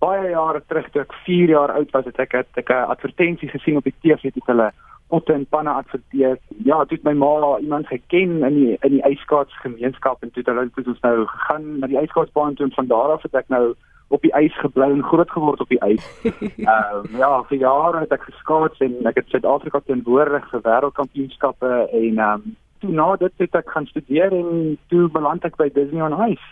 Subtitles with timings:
[0.00, 3.48] baie jare terug toe ek 4 jaar oud was, het ek het ek 'n advertensie
[3.48, 4.70] gesien op die TV het hulle
[5.10, 6.38] potte en panne adverteer.
[6.64, 10.42] Ja, toe het my ma iemand geken in die in die ijskaats gemeenskap en toe
[10.42, 13.34] het hulle toe ons nou gegaan na die ijskaatsbaan toe en van daar af het
[13.34, 13.74] ek nou
[14.08, 16.06] op die ys gebly en groot geword op die ys.
[16.22, 21.74] Ehm uh, ja, vir jare het ek geskaats en ek het Suid-Afrika teenwoordig vir wêreldkampioenskappe
[21.90, 25.68] en ehm um, toe na dit het ek gaan studeer en toe beland ek by
[25.74, 26.46] Disney on Ice.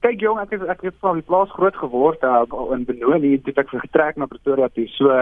[0.00, 3.42] Kyk jong, ek het ek het van die plaas groot geword uh, in Benoni en
[3.44, 4.86] toe ek getrek na Pretoria toe.
[4.96, 5.16] So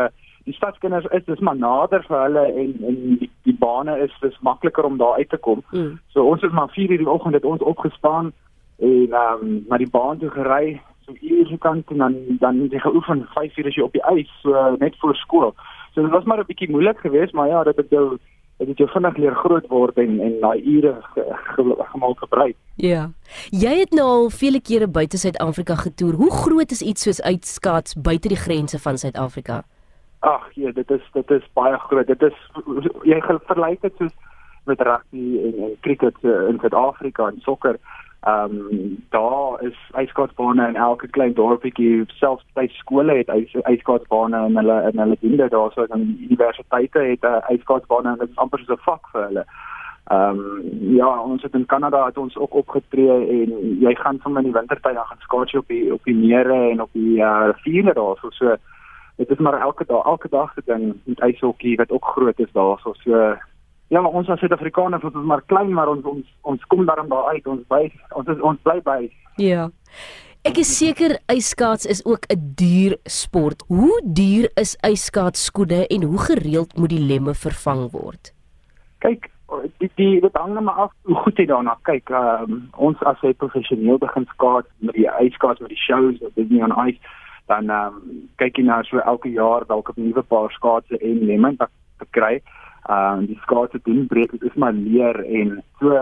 [0.47, 4.39] die stadskinders is dis maar nader vir hulle en en die, die bane is dis
[4.47, 5.65] makliker om daar uit te kom.
[5.73, 5.99] Mm.
[6.15, 8.31] So ons het maar 4:00 die oggend het ons opgestaan
[8.79, 12.63] en ehm um, na die baan toe gery so uur se kant en dan dan
[12.63, 15.55] het jy geoefen 5:00 as jy op die ys so net voor skool.
[15.95, 18.19] So dit was maar 'n bietjie moeilik geweest, maar ja, dit het jou
[18.59, 20.95] dit het jou vinnig leer groot word en en daai ure
[21.93, 22.57] gemaak gebruik.
[22.75, 23.11] Ja.
[23.51, 26.15] Jy het nou al vele kere buite Suid-Afrika getoer.
[26.19, 29.63] Hoe groot is iets soos uitskaats buite die grense van Suid-Afrika?
[30.27, 32.07] Ag, ja, dit is dit is baie groot.
[32.07, 32.35] Dit is
[33.07, 34.15] jy vergelyk dit soos
[34.67, 37.79] met rugby en, en cricket uh, in Suid-Afrika en sokker.
[38.21, 43.29] Ehm um, daar is ijskaatsbane in elke klein dorpie, selfs by skole het
[43.63, 45.73] ijskaatsbane en hulle in hulle diende daar.
[45.73, 49.23] So aan universiteite het 'n uh, ijskaatsbane en dit is amper so 'n vak vir
[49.23, 49.45] hulle.
[50.09, 54.37] Ehm um, ja, ons het in Kanada het ons ook opgetree en jy gaan van
[54.37, 57.49] in die wintertyd dan gaan skaats op die op die mere en op die uh,
[57.53, 58.17] riviere daar.
[58.31, 58.57] So
[59.17, 62.79] dit is maar elke dag elke dag ding met ijshokkie wat ook groot is daar.
[62.79, 63.37] So so
[63.89, 67.09] Ja, maar ons as Suid-Afrikaners is ons maar klein, maar ons ons ons kom daarom
[67.09, 67.47] daar uit.
[67.49, 67.87] Ons by
[68.17, 68.99] ons is ons bly by.
[69.41, 69.69] Ja.
[70.49, 73.65] Ek is seker yskaats is ook 'n duur sport.
[73.69, 78.33] Hoe duur is yskaatskoene en hoe gereeld moet die lemme vervang word?
[78.99, 79.31] Kyk,
[79.79, 82.11] die die dit hang net maar af hoe goed jy daarna kyk.
[82.11, 86.63] Um, ons as jy professioneel begin skaats met die yskaats met die shows of Disney
[86.63, 87.01] on Ice,
[87.47, 91.57] dan um, kyk jy nou so elke jaar dalk 'n nuwe paar skaatse en lemme
[91.57, 95.93] te kry uh die skaatse doen breek dit is maar leer en so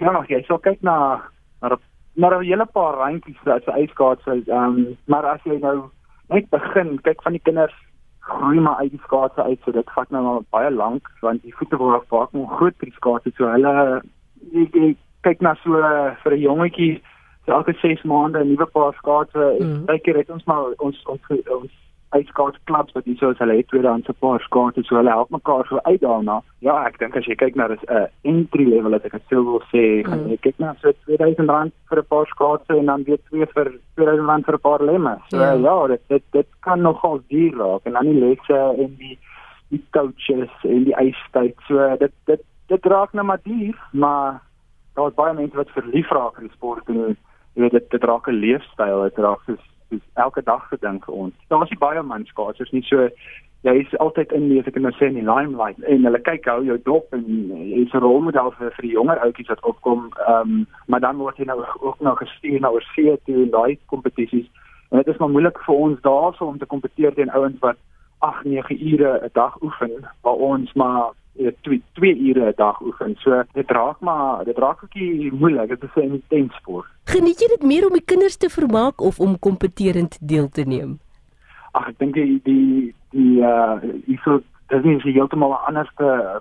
[0.00, 1.20] ja jy sal kyk na
[1.60, 1.76] na
[2.16, 5.90] na 'n hele paar randjies as 'n ijskaatse um maar as jy nou
[6.28, 7.76] net begin kyk van die kinders
[8.20, 11.54] groei maar uit die skaatse uit so dit vat nou al baie lank want die
[11.58, 14.02] voete word vaak nog groot vir die skaatse so hulle
[14.52, 15.72] jy, jy kyk na so
[16.22, 17.02] vir 'n jongetjie
[17.46, 19.86] so elke 6 maande 'n nuwe paar skaatse mm.
[19.86, 21.22] kyk jy het ons maar ons ons,
[21.60, 21.72] ons
[22.10, 25.78] uitskaats klubs wat hierso is hulle het tweedehandse paar skaate so hulle help mekaar so
[25.86, 26.40] uit daarna.
[26.66, 29.30] Ja, ek dink as jy kyk na dis 'n uh, entry level as ek dit
[29.30, 30.34] sou wil sê, gaan mm.
[30.34, 34.46] jy kyk na so R2000 vir 'n paar skaate en dan weer twee vir R2000
[34.48, 35.16] vir 'n paar lemme.
[35.30, 35.38] So.
[35.38, 35.54] Ja.
[35.54, 39.18] ja, dit dit dit kan nogal duur raak en dan die lesse en die
[39.70, 41.56] die coaches en die ystyd.
[41.68, 44.40] So dit dit dit raak nou maar duur, maar
[44.94, 47.16] daar's baie mense wat verlief raak aan die sport en
[47.54, 51.14] jy weet dit dit raak 'n leefstyl, dit raak soos soos elke dag gedink vir
[51.26, 51.34] ons.
[51.48, 53.08] Daar was nie baie manskaatsers nie so
[53.68, 56.48] jy is altyd in lees ek kan nou sê in die limelight en hulle kyk
[56.48, 60.08] hou jou dop en jy is 'n rolmodel vir vir die jonger ouetjies wat opkom.
[60.28, 63.50] Ehm um, maar dan word jy nou ook nou gestuur na oor see toe en
[63.50, 64.48] daai kompetisies.
[64.90, 67.76] En dit is maar moeilik vir ons daarso om te kompeteer teen ouens wat
[68.20, 69.92] 8, 9 ure 'n dag oefen
[70.22, 73.16] waar ons maar weet twee twee ure 'n dag oefen.
[73.18, 74.94] So dit raak maar dit raak ook
[75.32, 75.68] moeilik.
[75.68, 76.86] Dit is 'n intens sport.
[77.04, 80.98] Geniet jy dit meer om die kinders te vermaak of om kompeterend deel te neem?
[81.72, 83.78] Ag, ek dink die die die uh
[84.08, 85.88] ek sou dit is heeltemal 'n ander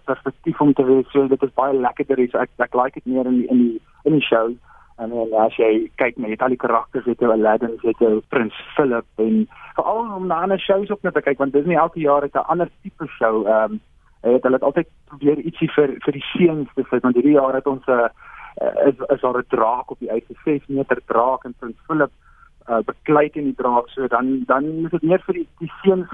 [0.05, 1.11] perspektief om te wees.
[1.11, 2.27] So dit is baie lekkerder.
[2.29, 4.53] So ek ek like dit meer in die in die in die show.
[4.99, 8.55] En dan as jy kyk met al die karakters, het jy Aladdin, het jy Prins
[8.75, 11.99] Philip en veral om na ander shows ook net te kyk want dis nie elke
[11.99, 13.47] jaar 'n ander tipe show.
[13.47, 13.79] Ehm um,
[14.21, 17.55] Hy het hulle altyd probeer ietsie vir vir die seuns te sit want hierdie jaar
[17.55, 21.43] het ons 'n uh, is is daar 'n draak op die uit 6 meter draak
[21.43, 22.11] en Prins Philip
[22.69, 26.09] uh, beklei in die draak so dan dan is dit meer vir die die seuns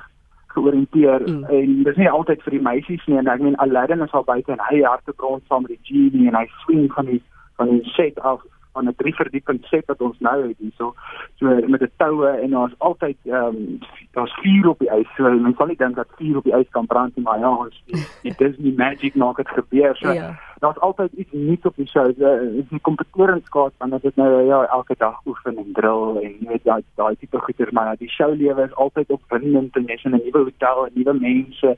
[0.48, 1.44] georiënteer mm.
[1.44, 4.52] en dis nie altyd vir die meisies nie en ek meen Aladdin is al buite
[4.52, 7.22] en hy hartebrand saam met die genie en hy swing van die
[7.58, 8.42] van die set af
[8.76, 10.94] van 'n drie verdieping set wat ons nou het hierso
[11.40, 13.80] so met 'n toue en daar's altyd ehm um,
[14.12, 16.70] daar's vuur op die ys so mens sal nie dink dat vuur op die ys
[16.70, 17.84] kan brand nie maar ja ons
[18.24, 20.16] dit is nie magic nog het gebeur so yeah.
[20.16, 20.45] Ja.
[20.66, 24.30] Daar's altyd iets nuuts op die show so is die kompeteringskaart want dit is nou
[24.50, 28.12] ja elke dag oefen en drill en jy weet daai daai tipe goeie maar die
[28.18, 31.78] show lewe is altyd opwindend en jy's in 'n nuwe hotel nuwe mense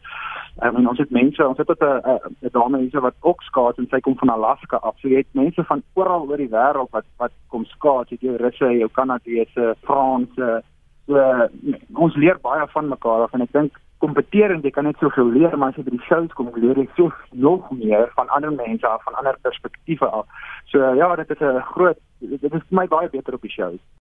[0.57, 2.01] Ek um, ons het mense, ons het 'n
[2.41, 4.95] 'n dame hierso wat ook skaats en sy kom van Alaska af.
[4.99, 8.09] So jy het mense van oral oor die wêreld wat wat kom skaats.
[8.09, 10.63] Jy het Russe, jou Kanadese, Franse.
[11.05, 11.47] So
[11.93, 15.57] ons leer baie van mekaar af en ek dink kompeterend jy kan net soveel leer
[15.57, 18.87] maar as jy by die shows kom leer jy so nog meer van ander mense
[18.87, 20.25] af, van ander perspektiewe af.
[20.65, 23.79] So ja, dit is 'n groot dit is vir my baie beter op die shows.